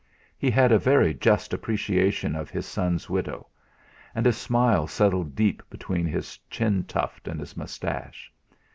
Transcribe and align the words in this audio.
He 0.35 0.49
had 0.49 0.71
a 0.71 0.79
very 0.79 1.13
just 1.13 1.53
appreciation 1.53 2.35
of 2.35 2.49
his 2.49 2.65
son's 2.65 3.07
widow; 3.07 3.45
and 4.15 4.25
a 4.25 4.33
smile 4.33 4.87
settled 4.87 5.35
deep 5.35 5.61
between 5.69 6.07
his 6.07 6.39
chin 6.49 6.85
tuft 6.85 7.27
and 7.27 7.39
his 7.39 7.55
moustache. 7.55 8.33